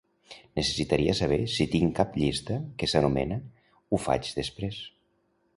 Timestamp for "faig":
4.07-4.35